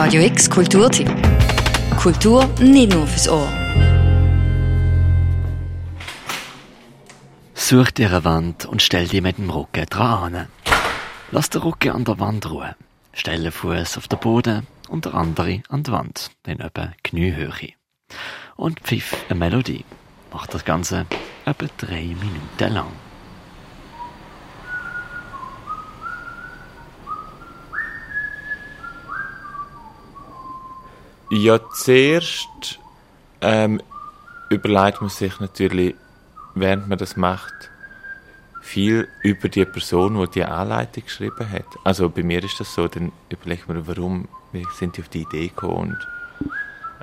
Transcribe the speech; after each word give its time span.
Radio 0.00 0.22
X 0.22 0.48
Kulturtipp. 0.48 1.10
Kultur 1.96 2.48
nicht 2.60 2.92
nur 2.92 3.04
fürs 3.04 3.28
Ohr. 3.28 3.48
Such 7.54 7.90
dir 7.90 8.06
eine 8.06 8.24
Wand 8.24 8.64
und 8.64 8.80
stell 8.80 9.08
dich 9.08 9.20
mit 9.20 9.38
dem 9.38 9.50
Rücken 9.50 9.86
dran 9.86 10.36
an. 10.36 10.46
Lass 11.32 11.50
den 11.50 11.62
Rücken 11.62 11.90
an 11.90 12.04
der 12.04 12.20
Wand 12.20 12.48
ruhen. 12.48 12.76
Stell 13.12 13.42
den 13.42 13.50
Fuß 13.50 13.98
auf 13.98 14.06
den 14.06 14.20
Boden 14.20 14.68
und 14.88 15.04
der 15.04 15.14
andere 15.14 15.62
an 15.68 15.82
die 15.82 15.90
Wand, 15.90 16.30
in 16.46 16.60
etwa 16.60 16.92
Kniehöhe. 17.02 17.72
Und 18.54 18.78
pfiff 18.78 19.16
eine 19.28 19.40
Melodie. 19.40 19.84
Mach 20.32 20.46
das 20.46 20.64
Ganze 20.64 21.06
etwa 21.44 21.66
drei 21.76 22.14
Minuten 22.20 22.72
lang. 22.72 22.92
Ja, 31.30 31.60
zuerst 31.70 32.78
ähm, 33.40 33.82
überlegt 34.48 35.00
man 35.00 35.10
sich 35.10 35.38
natürlich, 35.40 35.94
während 36.54 36.88
man 36.88 36.98
das 36.98 37.16
macht, 37.16 37.70
viel 38.62 39.08
über 39.22 39.48
die 39.48 39.64
Person, 39.64 40.18
die 40.18 40.30
die 40.30 40.44
Anleitung 40.44 41.04
geschrieben 41.04 41.50
hat. 41.50 41.66
Also 41.84 42.08
bei 42.08 42.22
mir 42.22 42.42
ist 42.42 42.60
das 42.60 42.74
so, 42.74 42.88
dann 42.88 43.12
überlegt 43.30 43.68
man, 43.68 43.86
warum 43.86 44.28
wie 44.52 44.64
sind 44.74 44.96
die 44.96 45.02
auf 45.02 45.08
die 45.08 45.22
Idee 45.22 45.48
gekommen 45.48 45.90
und 45.90 46.08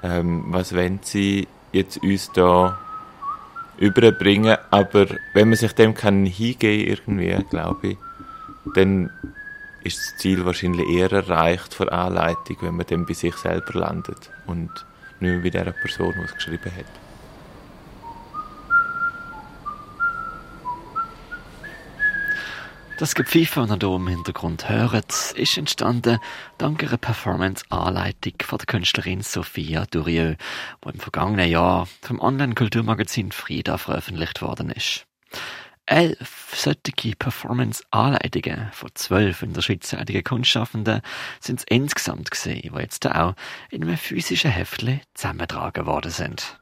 ähm, 0.03 0.45
was 0.47 0.73
wollen 0.73 0.99
sie 1.03 1.47
jetzt 1.71 2.01
uns 2.01 2.31
da 2.33 2.77
überbringen. 3.77 4.57
Aber 4.71 5.07
wenn 5.33 5.49
man 5.49 5.57
sich 5.57 5.73
dem 5.73 5.93
kann 5.93 6.25
hingehen 6.25 6.87
irgendwie, 6.87 7.43
glaube 7.49 7.89
ich, 7.89 7.97
dann 8.73 9.11
ist 9.85 9.99
das 9.99 10.17
Ziel 10.17 10.45
wahrscheinlich 10.45 10.87
eher 10.89 11.11
erreicht 11.11 11.73
vor 11.73 11.91
Anleitung, 11.93 12.57
wenn 12.61 12.75
man 12.75 12.87
dann 12.87 13.05
bei 13.05 13.13
sich 13.13 13.35
selber 13.35 13.79
landet 13.79 14.31
und 14.47 14.71
nicht 15.19 15.31
mehr 15.31 15.39
bei 15.41 15.49
der 15.49 15.71
Person, 15.71 16.13
die 16.17 16.23
es 16.23 16.33
geschrieben 16.33 16.71
hat. 16.75 16.85
Das 22.97 23.13
Gepfeife, 23.13 23.59
das 23.67 23.71
ihr 23.71 23.77
hier 23.87 23.95
im 23.97 24.07
Hintergrund 24.07 24.69
hört, 24.69 25.33
ist 25.35 25.57
entstanden 25.57 26.17
dank 26.57 26.81
einer 26.81 26.97
Performance-Anleitung 26.97 28.33
von 28.41 28.57
der 28.57 28.67
Künstlerin 28.67 29.21
Sophia 29.21 29.85
Durieux, 29.85 30.37
die 30.83 30.89
im 30.89 30.99
vergangenen 30.99 31.49
Jahr 31.49 31.89
vom 32.01 32.21
Online-Kulturmagazin 32.21 33.33
Frieda 33.33 33.77
veröffentlicht 33.77 34.41
worden 34.41 34.69
ist. 34.69 35.05
Elf 35.85 36.44
solche 36.55 37.15
Performance-Anleitungen 37.17 38.69
von 38.71 38.89
zwölf 38.95 39.41
in 39.41 39.53
der 39.53 39.61
schweizerischen 39.61 40.23
Kunstschaffenden 40.23 41.01
sind 41.39 41.59
es 41.59 41.65
insgesamt 41.69 42.31
gesehen, 42.31 42.71
die 42.73 42.81
jetzt 42.81 43.05
auch 43.07 43.35
in 43.69 43.83
einem 43.83 43.97
physischen 43.97 44.51
Heftchen 44.51 45.01
zusammengetragen 45.13 45.85
worden 45.85 46.11
sind. 46.11 46.57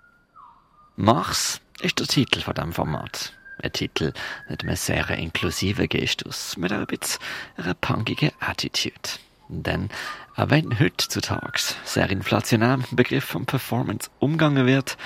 Mach's 0.95 1.61
ist 1.81 1.99
der 1.99 2.07
Titel 2.07 2.39
von 2.41 2.53
diesem 2.53 2.73
Format. 2.73 3.33
Ein 3.61 3.71
Titel 3.71 4.13
mit 4.49 4.63
einem 4.63 4.75
sehr 4.75 5.09
inklusiven 5.11 5.87
Gestus, 5.87 6.57
mit 6.57 6.71
ein 6.71 6.85
bisschen 6.85 7.21
einer 7.57 7.73
punkigen 7.73 8.31
Attitude. 8.39 9.19
Denn 9.49 9.89
auch 10.35 10.49
wenn 10.49 10.79
heutzutage 10.79 11.59
sehr 11.83 12.09
inflationär 12.09 12.77
mit 12.77 12.91
dem 12.91 12.95
Begriff 12.95 13.25
von 13.25 13.45
Performance 13.45 14.09
umgegangen 14.19 14.65
wird, 14.65 14.97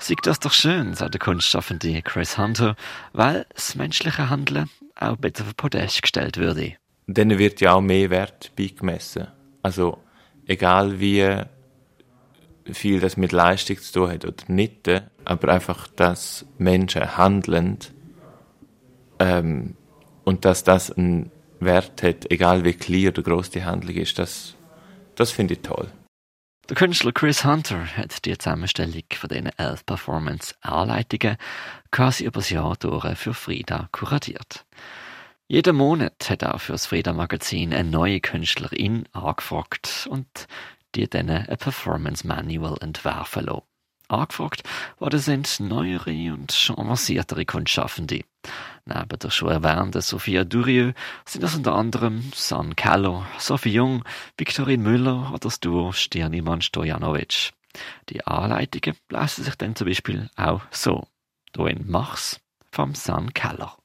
sieht 0.00 0.26
das 0.26 0.40
doch 0.40 0.52
schön, 0.52 0.94
sagt 0.94 1.14
der 1.14 1.20
Kunstschaffende 1.20 2.02
Chris 2.02 2.38
Hunter, 2.38 2.76
weil 3.12 3.46
das 3.54 3.74
menschliche 3.74 4.30
Handeln 4.30 4.68
auch 4.96 5.16
besser 5.16 5.44
auf 5.44 5.56
Podest 5.56 6.02
gestellt 6.02 6.36
würde. 6.36 6.74
Dann 7.06 7.38
wird 7.38 7.60
ja 7.60 7.74
auch 7.74 7.80
mehr 7.80 8.10
Wert 8.10 8.52
beigemessen. 8.56 9.28
Also, 9.62 9.98
egal 10.46 11.00
wie 11.00 11.42
viel 12.72 13.00
das 13.00 13.16
mit 13.16 13.32
Leistung 13.32 13.78
zu 13.78 13.92
tun 13.92 14.10
hat 14.10 14.24
oder 14.24 14.44
nicht, 14.48 14.88
aber 15.24 15.48
einfach, 15.52 15.88
dass 15.88 16.46
Menschen 16.58 17.16
handeln 17.16 17.78
ähm, 19.18 19.76
und 20.24 20.44
dass 20.44 20.64
das 20.64 20.92
einen 20.92 21.30
Wert 21.58 22.02
hat, 22.02 22.30
egal 22.30 22.64
wie 22.64 22.72
klein 22.72 23.08
oder 23.08 23.22
groß 23.22 23.50
die 23.50 23.64
Handlung 23.64 23.96
ist, 23.96 24.18
das, 24.18 24.54
das 25.14 25.30
finde 25.30 25.54
ich 25.54 25.60
toll. 25.60 25.88
Der 26.68 26.76
Künstler 26.76 27.10
Chris 27.12 27.44
Hunter 27.44 27.84
hat 27.96 28.24
die 28.24 28.36
Zusammenstellung 28.38 29.02
von 29.12 29.28
diesen 29.28 29.50
elf 29.58 29.84
Performance-Anleitungen 29.86 31.36
quasi 31.90 32.24
übers 32.24 32.50
Jahr 32.50 32.76
durch 32.76 33.18
für 33.18 33.34
Frieda 33.34 33.88
kuratiert. 33.90 34.66
Jeden 35.48 35.74
Monat 35.74 36.30
hat 36.30 36.42
er 36.42 36.60
für 36.60 36.72
das 36.72 36.86
Frieda-Magazin 36.86 37.74
eine 37.74 37.90
neue 37.90 38.20
Künstlerin 38.20 39.08
angefragt 39.12 40.06
und 40.08 40.46
die 40.94 41.08
dann 41.08 41.28
ein 41.28 41.56
Performance 41.58 42.24
Manual 42.24 42.76
entwerfen 42.80 43.46
lassen. 43.46 43.69
Angefragt 44.10 44.62
worden 44.98 45.20
sind 45.20 45.60
neuere 45.60 46.32
und 46.32 46.52
schon 46.52 46.78
avanciertere 46.78 47.44
Kunstschaffende. 47.44 48.24
Neben 48.84 49.18
der 49.18 49.30
schon 49.30 49.50
erwähnten 49.50 50.00
Sophia 50.00 50.44
Durieux 50.44 50.94
sind 51.24 51.42
das 51.42 51.54
unter 51.54 51.74
anderem 51.74 52.30
San 52.34 52.74
Keller, 52.76 53.26
Sophie 53.38 53.72
Jung, 53.72 54.04
Viktorin 54.36 54.82
Müller 54.82 55.30
oder 55.30 55.38
das 55.38 55.60
Duo 55.60 55.92
Stirnimann 55.92 56.62
Stojanovic. 56.62 57.52
Die 58.08 58.26
Anleitungen 58.26 58.96
lassen 59.10 59.44
sich 59.44 59.54
dann 59.54 59.76
zum 59.76 59.86
Beispiel 59.86 60.28
auch 60.36 60.62
so. 60.70 61.06
Hier 61.54 61.68
in 61.68 61.90
Machs 61.90 62.40
vom 62.72 62.94
San 62.94 63.32
Keller. 63.32 63.76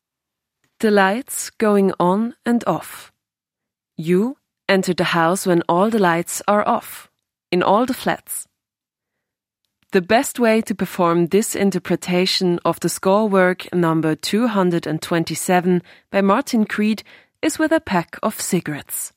The 0.82 0.90
lights 0.90 1.58
going 1.58 1.94
on 2.00 2.34
and 2.44 2.66
off. 2.68 3.12
You 3.96 4.36
enter 4.68 4.94
the 4.98 5.14
house 5.14 5.48
when 5.48 5.64
all 5.68 5.92
the 5.92 5.98
lights 5.98 6.42
are 6.48 6.66
off. 6.68 7.10
In 7.50 7.64
all 7.64 7.88
the 7.88 7.94
flats. 7.94 8.48
The 9.96 10.02
best 10.02 10.40
way 10.42 10.62
to 10.64 10.76
perform 10.76 11.30
this 11.30 11.56
interpretation 11.56 12.60
of 12.66 12.82
the 12.82 12.90
score 12.90 13.30
work 13.30 13.74
number 13.74 14.14
227 14.14 15.82
by 16.12 16.22
Martin 16.22 16.66
Creed 16.66 17.02
is 17.42 17.58
with 17.58 17.72
a 17.72 17.80
pack 17.80 18.18
of 18.22 18.42
cigarettes. 18.42 19.14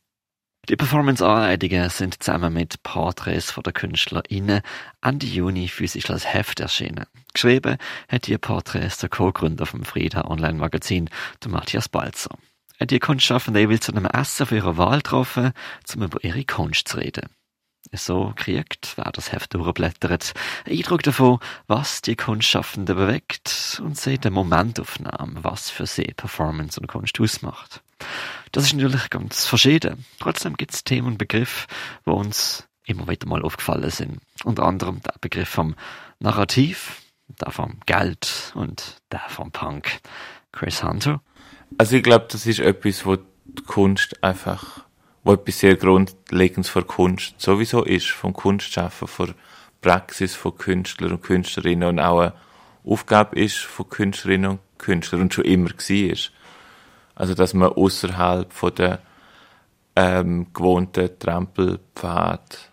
Die 0.68 0.76
Performance-Anleitungen 0.76 1.90
sind 1.90 2.22
zusammen 2.22 2.52
mit 2.52 2.80
Porträts 2.84 3.50
von 3.50 3.64
der 3.64 3.72
KünstlerInnen 3.72 4.60
Ende 5.02 5.26
Juni 5.26 5.66
physisch 5.66 6.10
als 6.10 6.32
Heft 6.32 6.60
erschienen. 6.60 7.06
Geschrieben 7.34 7.76
hat 8.08 8.28
die 8.28 8.38
Porträts 8.38 8.98
der 8.98 9.08
Co-Gründer 9.08 9.66
vom 9.66 9.82
Frieda 9.82 10.26
Online-Magazin, 10.26 11.10
der 11.42 11.50
Matthias 11.50 11.88
Balzer. 11.88 12.38
Die 12.80 13.00
Kunstschaffende 13.00 13.68
will 13.68 13.80
zu 13.80 13.90
einem 13.90 14.06
Essen 14.06 14.46
für 14.46 14.54
ihre 14.54 14.76
Wahl 14.76 14.98
getroffen, 14.98 15.50
um 15.96 16.02
über 16.04 16.22
ihre 16.22 16.44
Kunst 16.44 16.86
zu 16.86 16.98
reden. 16.98 17.28
So 17.92 18.32
kriegt, 18.36 18.92
wer 18.96 19.10
das 19.12 19.32
Heft 19.32 19.54
durchblättert, 19.54 20.34
einen 20.66 20.78
Eindruck 20.78 21.02
davon, 21.02 21.38
was 21.66 22.02
die 22.02 22.16
Kunstschaffenden 22.16 22.96
bewegt 22.96 23.80
und 23.84 23.98
sieht 23.98 24.26
eine 24.26 24.34
Momentaufnahme, 24.34 25.42
was 25.42 25.70
für 25.70 25.86
sie 25.86 26.12
Performance 26.16 26.80
und 26.80 26.86
Kunst 26.86 27.18
ausmacht. 27.20 27.82
Das 28.52 28.64
ist 28.64 28.74
natürlich 28.74 29.10
ganz 29.10 29.46
verschieden. 29.46 30.04
Trotzdem 30.20 30.56
gibt 30.56 30.74
es 30.74 30.84
Themen 30.84 31.08
und 31.08 31.18
Begriffe, 31.18 31.66
die 32.06 32.10
uns 32.10 32.68
immer 32.84 33.08
wieder 33.08 33.26
mal 33.26 33.42
aufgefallen 33.42 33.90
sind. 33.90 34.20
Unter 34.44 34.64
anderem 34.64 35.02
der 35.02 35.14
Begriff 35.20 35.48
vom 35.48 35.74
Narrativ, 36.20 37.02
der 37.40 37.52
vom 37.52 37.80
Geld 37.86 38.52
und 38.54 38.96
der 39.12 39.22
vom 39.28 39.52
Punk. 39.52 40.00
Chris 40.52 40.82
Hunter? 40.82 41.20
Also 41.76 41.96
ich 41.96 42.02
glaube, 42.02 42.26
das 42.30 42.46
ist 42.46 42.60
etwas, 42.60 43.04
wo 43.04 43.16
die 43.16 43.62
Kunst 43.66 44.22
einfach 44.24 44.84
wo 45.28 45.34
etwas 45.34 45.58
sehr 45.58 45.76
Grundlegendes 45.76 46.70
für 46.70 46.84
Kunst 46.84 47.38
sowieso 47.38 47.84
ist, 47.84 48.08
vom 48.08 48.32
Kunstschaffen, 48.32 49.06
von 49.06 49.34
Praxis 49.82 50.34
von 50.34 50.56
Künstlern 50.56 51.12
und 51.12 51.22
Künstlerinnen 51.22 51.86
und 51.86 52.00
auch 52.00 52.20
eine 52.20 52.32
Aufgabe 52.82 53.38
ist 53.38 53.58
von 53.58 53.90
Künstlerinnen 53.90 54.52
und 54.52 54.60
Künstlern 54.78 55.20
und 55.20 55.34
schon 55.34 55.44
immer 55.44 55.68
war. 55.68 56.16
Also, 57.14 57.34
dass 57.34 57.52
man 57.52 57.68
außerhalb 57.68 58.50
von 58.50 58.74
der 58.74 59.00
ähm, 59.96 60.46
gewohnten 60.54 61.18
Trampelpfad 61.18 62.70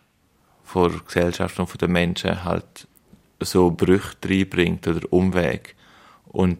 von 0.63 1.01
Gesellschaft 1.05 1.59
und 1.59 1.67
von 1.67 1.77
den 1.77 1.91
Menschen 1.91 2.45
halt 2.45 2.87
so 3.41 3.69
Brüche 3.69 4.15
reinbringt 4.23 4.87
oder 4.87 5.11
Umweg. 5.11 5.75
Und 6.27 6.59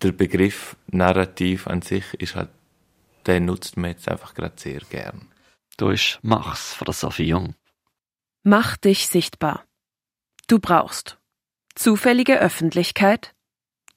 der 0.00 0.12
Begriff 0.12 0.76
Narrativ 0.86 1.66
an 1.66 1.82
sich 1.82 2.04
ist 2.20 2.36
halt 2.36 2.50
den 3.26 3.44
nutzt 3.44 3.76
man 3.76 3.90
jetzt 3.90 4.08
einfach 4.08 4.34
gerade 4.34 4.58
sehr 4.58 4.80
gern. 4.80 5.28
Du 5.76 5.90
ist 5.90 6.18
Mach's 6.22 6.74
von 6.74 6.86
der 6.86 6.94
Sophie 6.94 7.28
Jung. 7.28 7.54
Mach 8.42 8.76
dich 8.76 9.08
sichtbar. 9.08 9.64
Du 10.46 10.58
brauchst 10.58 11.18
zufällige 11.74 12.40
Öffentlichkeit, 12.40 13.34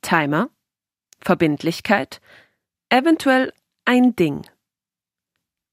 Timer, 0.02 0.50
Verbindlichkeit, 1.20 2.22
eventuell 2.90 3.54
ein 3.86 4.16
Ding. 4.16 4.46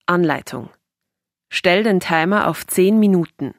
Anleitung. 0.07 0.71
Stell 1.51 1.83
den 1.83 2.01
Timer 2.01 2.49
auf 2.49 2.67
10 2.67 2.99
Minuten. 2.99 3.55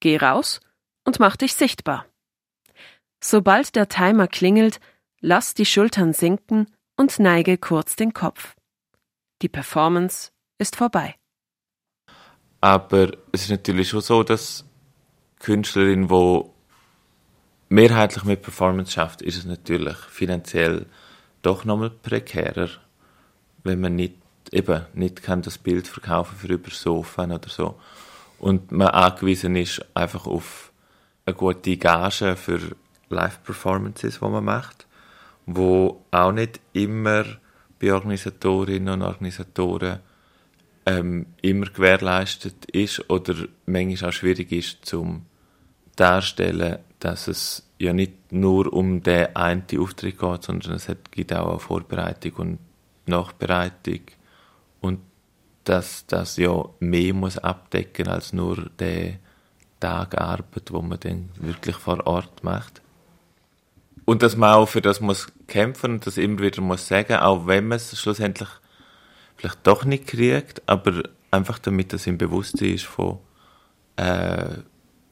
Geh 0.00 0.16
raus 0.16 0.60
und 1.04 1.20
mach 1.20 1.36
dich 1.36 1.54
sichtbar. 1.54 2.06
Sobald 3.22 3.76
der 3.76 3.88
Timer 3.88 4.28
klingelt, 4.28 4.80
lass 5.20 5.54
die 5.54 5.66
Schultern 5.66 6.12
sinken 6.12 6.74
und 6.96 7.18
neige 7.18 7.58
kurz 7.58 7.96
den 7.96 8.14
Kopf. 8.14 8.56
Die 9.42 9.48
Performance 9.48 10.30
ist 10.58 10.76
vorbei. 10.76 11.14
Aber 12.60 13.12
es 13.32 13.42
ist 13.42 13.50
natürlich 13.50 13.88
schon 13.88 14.02
so, 14.02 14.22
dass 14.22 14.64
Künstlerin, 15.38 16.08
die 16.08 16.44
mehrheitlich 17.70 18.24
mit 18.24 18.42
Performance 18.42 18.92
schafft, 18.92 19.22
ist 19.22 19.38
es 19.38 19.44
natürlich 19.46 19.96
finanziell 19.96 20.86
doch 21.40 21.64
nochmal 21.64 21.90
prekärer, 21.90 22.68
wenn 23.64 23.80
man 23.80 23.96
nicht 23.96 24.14
eben 24.52 24.84
nicht 24.94 25.22
kann 25.22 25.42
das 25.42 25.58
Bild 25.58 25.86
verkaufen 25.86 26.36
für 26.36 26.52
über 26.52 26.70
Sofa 26.70 27.24
oder 27.24 27.48
so 27.48 27.78
und 28.40 28.72
man 28.72 28.88
angewiesen 28.88 29.54
ist 29.54 29.84
einfach 29.94 30.26
auf 30.26 30.72
eine 31.26 31.36
gute 31.36 31.76
Gage 31.76 32.36
für 32.36 32.58
Live-Performances, 33.10 34.18
die 34.18 34.24
man 34.24 34.44
macht, 34.44 34.86
wo 35.46 36.04
auch 36.10 36.32
nicht 36.32 36.60
immer 36.72 37.24
bei 37.80 37.92
Organisatorinnen 37.92 38.94
und 38.94 39.02
Organisatoren 39.02 40.00
ähm, 40.86 41.26
immer 41.42 41.66
gewährleistet 41.66 42.66
ist 42.66 43.08
oder 43.10 43.34
manchmal 43.66 44.10
auch 44.10 44.12
schwierig 44.12 44.52
ist 44.52 44.84
zum 44.84 45.26
darstellen, 45.96 46.78
dass 46.98 47.28
es 47.28 47.68
ja 47.78 47.92
nicht 47.92 48.32
nur 48.32 48.72
um 48.72 49.02
den 49.02 49.34
einen 49.34 49.64
Auftritt 49.78 50.18
geht, 50.18 50.42
sondern 50.42 50.74
es 50.74 50.88
gibt 51.10 51.32
auch 51.32 51.50
eine 51.50 51.58
Vorbereitung 51.58 52.32
und 52.34 52.58
Nachbereitung 53.06 54.00
und 54.80 55.00
dass 55.64 56.06
das 56.06 56.36
ja 56.36 56.64
mehr 56.80 57.14
muss 57.14 57.38
abdecken 57.38 58.08
als 58.08 58.32
nur 58.32 58.70
der 58.78 59.14
Tag 59.78 60.18
Arbeit, 60.20 60.70
wo 60.70 60.82
man 60.82 61.00
dann 61.00 61.30
wirklich 61.36 61.76
vor 61.76 62.06
Ort 62.06 62.44
macht. 62.44 62.82
Und 64.10 64.24
dass 64.24 64.36
man 64.36 64.54
auch 64.54 64.66
für 64.66 64.80
das 64.80 65.00
muss 65.00 65.28
kämpfen 65.46 65.92
und 65.92 66.04
das 66.04 66.16
immer 66.16 66.40
wieder 66.40 66.60
muss 66.60 66.88
sagen, 66.88 67.14
auch 67.14 67.46
wenn 67.46 67.68
man 67.68 67.76
es 67.76 67.96
schlussendlich 67.96 68.48
vielleicht 69.36 69.64
doch 69.64 69.84
nicht 69.84 70.08
kriegt, 70.08 70.68
aber 70.68 71.04
einfach 71.30 71.60
damit 71.60 71.92
das 71.92 72.08
im 72.08 72.18
Bewusstsein 72.18 72.74
ist 72.74 72.86
von 72.86 73.20
äh, 73.94 74.62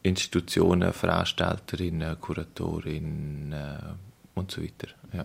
Institutionen, 0.02 0.92
Veranstalterinnen, 0.92 2.20
Kuratorinnen 2.20 3.52
äh, 3.52 3.78
und 4.34 4.50
so 4.50 4.64
weiter. 4.64 4.88
Ja. 5.12 5.24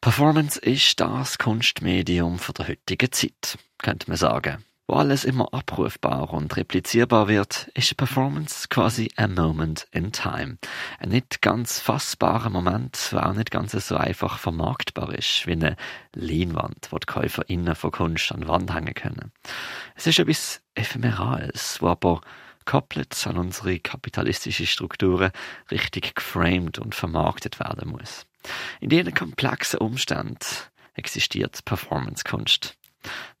Performance 0.00 0.58
ist 0.58 0.98
das 0.98 1.38
Kunstmedium 1.38 2.40
von 2.40 2.54
der 2.54 2.66
heutigen 2.66 3.12
Zeit, 3.12 3.58
könnte 3.78 4.10
man 4.10 4.16
sagen. 4.16 4.64
Wo 4.90 4.96
alles 4.96 5.26
immer 5.26 5.52
abrufbar 5.52 6.32
und 6.32 6.56
replizierbar 6.56 7.28
wird, 7.28 7.70
ist 7.74 7.90
eine 7.90 7.96
Performance 7.96 8.68
quasi 8.70 9.10
a 9.16 9.28
moment 9.28 9.86
in 9.92 10.12
time. 10.12 10.56
Ein 10.98 11.10
nicht 11.10 11.42
ganz 11.42 11.78
fassbarer 11.78 12.48
Moment, 12.48 13.12
der 13.12 13.28
auch 13.28 13.34
nicht 13.34 13.50
ganz 13.50 13.72
so 13.72 13.96
einfach 13.98 14.38
vermarktbar 14.38 15.14
ist, 15.14 15.46
wie 15.46 15.52
eine 15.52 15.76
Leinwand, 16.14 16.88
wo 16.90 16.96
die 16.96 17.04
KäuferInnen 17.04 17.74
von 17.74 17.90
Kunst 17.90 18.32
an 18.32 18.40
die 18.40 18.48
Wand 18.48 18.72
hängen 18.72 18.94
können. 18.94 19.30
Es 19.94 20.06
ist 20.06 20.20
etwas 20.20 20.62
Ephemerales, 20.74 21.82
wo 21.82 21.88
aber 21.88 22.22
gekoppelt 22.60 23.26
an 23.26 23.36
unsere 23.36 23.78
kapitalistischen 23.80 24.66
Strukturen 24.66 25.32
richtig 25.70 26.14
geframed 26.14 26.78
und 26.78 26.94
vermarktet 26.94 27.60
werden 27.60 27.90
muss. 27.90 28.24
In 28.80 28.88
diesen 28.88 29.12
komplexen 29.12 29.80
Umständen 29.80 30.38
existiert 30.94 31.62
Performancekunst. 31.66 32.77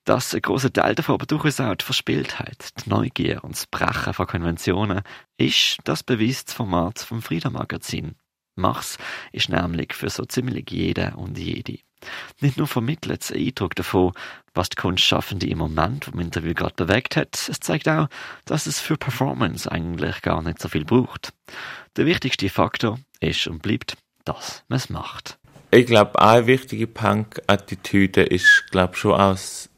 Dass 0.08 0.34
ein 0.34 0.40
großer 0.40 0.72
Teil 0.72 0.94
davon 0.94 1.16
aber 1.16 1.26
durchaus 1.26 1.60
auch 1.60 1.74
die 1.74 1.84
Verspieltheit, 1.84 2.70
die 2.82 2.88
Neugier 2.88 3.44
und 3.44 3.52
das 3.52 3.66
Brechen 3.66 4.14
von 4.14 4.26
Konventionen 4.26 5.02
ist, 5.36 5.76
das 5.84 6.02
beweist 6.02 6.48
das 6.48 6.54
Format 6.54 7.00
vom 7.00 7.20
Frieda 7.20 7.50
Magazin. 7.50 8.14
Mach's 8.56 8.96
ist 9.32 9.50
nämlich 9.50 9.92
für 9.92 10.08
so 10.08 10.24
ziemlich 10.24 10.70
jede 10.70 11.12
und 11.16 11.36
jede. 11.36 11.80
Nicht 12.40 12.56
nur 12.56 12.66
vermittelt 12.66 13.22
es 13.22 13.32
einen 13.32 13.48
Eindruck 13.48 13.74
davon, 13.74 14.14
was 14.54 14.70
die 14.70 14.76
Kunstschaffende 14.76 15.46
im 15.46 15.58
Moment 15.58 16.06
vom 16.06 16.20
Interview 16.20 16.54
gerade 16.54 16.86
bewegt 16.86 17.14
hat, 17.16 17.34
es 17.46 17.60
zeigt 17.60 17.86
auch, 17.86 18.08
dass 18.46 18.64
es 18.64 18.80
für 18.80 18.96
Performance 18.96 19.70
eigentlich 19.70 20.22
gar 20.22 20.40
nicht 20.40 20.58
so 20.58 20.70
viel 20.70 20.86
braucht. 20.86 21.34
Der 21.98 22.06
wichtigste 22.06 22.48
Faktor 22.48 22.98
ist 23.20 23.46
und 23.46 23.60
bleibt, 23.60 23.98
dass 24.24 24.64
man 24.68 24.78
es 24.78 24.88
macht. 24.88 25.38
Ich 25.70 25.84
glaube, 25.84 26.18
eine 26.18 26.46
wichtige 26.46 26.86
Punk-Attitüde 26.86 28.22
ist, 28.22 28.68
glaube 28.70 28.96
schon 28.96 29.12
aus 29.20 29.68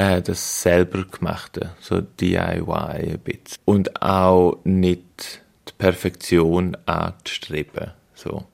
äh, 0.00 0.22
das 0.22 0.62
selber 0.62 1.04
gemachte, 1.04 1.74
so 1.80 2.00
DIY 2.00 2.62
ein 2.64 3.20
bisschen. 3.22 3.58
Und 3.66 4.00
auch 4.00 4.58
nicht 4.64 5.42
die 5.68 5.72
Perfektion 5.76 6.76
anzustreben, 6.86 7.92
so. 8.14 8.46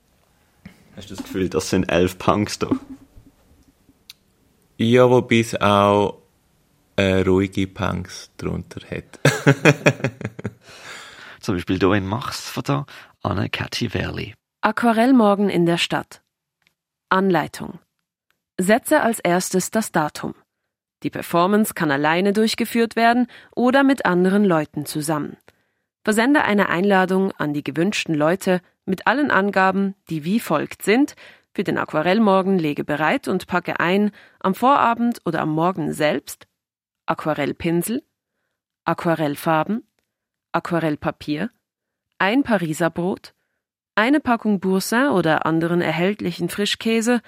Hast 0.95 1.09
du 1.09 1.15
das 1.15 1.23
Gefühl, 1.23 1.47
das 1.49 1.69
sind 1.69 1.85
elf 1.85 2.17
Punks 2.17 2.59
da? 2.59 2.69
Ja, 4.77 5.09
wobei 5.09 5.39
es 5.39 5.55
auch 5.61 6.21
äh, 6.97 7.21
ruhige 7.21 7.67
Punks 7.67 8.29
drunter 8.37 8.81
hat. 8.89 9.19
Zum 11.39 11.55
Beispiel 11.55 11.79
hier 11.79 11.93
in 11.93 12.07
Machs 12.07 12.49
von 12.49 12.63
der 12.63 12.85
Anne 13.21 13.49
Cathy 13.49 13.89
Verli. 13.89 14.33
Aquarellmorgen 14.61 15.49
in 15.49 15.65
der 15.65 15.77
Stadt. 15.77 16.21
Anleitung. 17.09 17.79
Setze 18.59 19.01
als 19.01 19.19
erstes 19.19 19.71
das 19.71 19.93
Datum. 19.93 20.33
Die 21.03 21.09
Performance 21.09 21.73
kann 21.73 21.91
alleine 21.91 22.33
durchgeführt 22.33 22.95
werden 22.95 23.27
oder 23.55 23.83
mit 23.83 24.05
anderen 24.05 24.43
Leuten 24.43 24.85
zusammen. 24.85 25.37
Versende 26.03 26.43
eine 26.43 26.69
Einladung 26.69 27.31
an 27.33 27.53
die 27.53 27.63
gewünschten 27.63 28.15
Leute 28.15 28.61
mit 28.85 29.07
allen 29.07 29.29
Angaben, 29.29 29.95
die 30.09 30.23
wie 30.23 30.39
folgt 30.39 30.81
sind. 30.81 31.15
Für 31.53 31.63
den 31.63 31.77
Aquarellmorgen 31.77 32.57
lege 32.57 32.83
bereit 32.83 33.27
und 33.27 33.47
packe 33.47 33.79
ein 33.79 34.11
am 34.39 34.55
Vorabend 34.55 35.21
oder 35.25 35.41
am 35.41 35.49
Morgen 35.49 35.91
selbst 35.93 36.47
Aquarellpinsel, 37.05 38.03
Aquarellfarben, 38.85 39.85
Aquarellpapier, 40.51 41.49
ein 42.19 42.43
Pariser 42.43 42.89
Brot, 42.89 43.33
eine 43.95 44.19
Packung 44.19 44.59
Boursin 44.59 45.07
oder 45.07 45.45
anderen 45.45 45.81
erhältlichen 45.81 46.49
Frischkäse, 46.49 47.21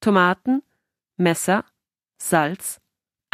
Tomaten, 0.00 0.62
Messer, 1.16 1.64
Salz, 2.18 2.80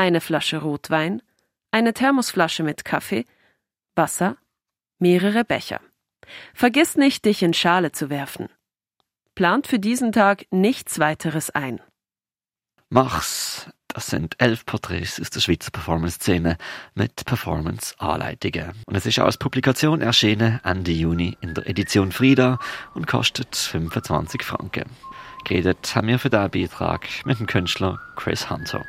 eine 0.03 0.21
Flasche 0.21 0.59
Rotwein, 0.59 1.23
eine 1.71 1.95
Thermosflasche 1.95 2.65
mit 2.65 2.85
Kaffee, 2.85 3.25
Wasser, 3.95 4.37
mehrere 4.99 5.45
Becher. 5.45 5.81
Vergiss 6.55 6.97
nicht, 6.97 7.25
dich 7.25 7.41
in 7.45 7.55
Schale 7.55 7.93
zu 7.93 8.11
werfen. 8.11 8.49
Plant 9.37 9.69
für 9.69 9.79
diesen 9.79 10.11
Tag 10.11 10.47
nichts 10.51 10.99
weiteres 10.99 11.51
ein. 11.51 11.81
Mach's! 12.91 13.71
Das 13.87 14.07
sind 14.07 14.37
elf 14.39 14.65
Porträts 14.65 15.21
aus 15.21 15.31
der 15.31 15.41
Schweizer 15.41 15.71
Performance-Szene 15.71 16.57
mit 16.95 17.25
Performance-Anleitungen. 17.27 18.73
Und 18.87 18.97
es 18.97 19.07
ist 19.07 19.21
auch 19.21 19.27
als 19.27 19.37
Publikation 19.37 20.01
erschienen 20.01 20.61
Ende 20.65 20.93
Juni 20.93 21.37
in 21.43 21.55
der 21.55 21.69
Edition 21.69 22.11
Frieda 22.11 22.59
und 22.95 23.07
kostet 23.07 23.55
25 23.55 24.43
Franken. 24.43 24.87
Geredet 25.45 25.95
haben 25.95 26.09
wir 26.09 26.19
für 26.19 26.31
diesen 26.31 26.51
Beitrag 26.51 27.07
mit 27.25 27.39
dem 27.39 27.47
Künstler 27.47 28.01
Chris 28.17 28.49
Hunter. 28.49 28.83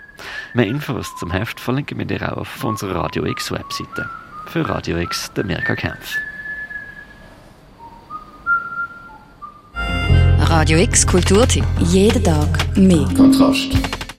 Mehr 0.53 0.67
Infos 0.67 1.15
zum 1.17 1.31
Heft 1.31 1.59
verlinken 1.59 1.97
wir 1.97 2.05
dir 2.05 2.31
auch 2.31 2.37
auf 2.37 2.63
unserer 2.63 2.95
Radio 2.95 3.25
X 3.25 3.51
Webseite. 3.51 4.09
Für 4.47 4.67
Radio 4.67 4.97
X, 4.97 5.31
der 5.33 5.45
Mirka 5.45 5.75
Kempf. 5.75 6.17
Radio 10.39 10.77
X 10.77 11.07
Kulturtipp. 11.07 11.65
Jeden 11.79 12.23
Tag 12.23 12.77
mehr. 12.77 13.07
Kontrast. 13.15 14.02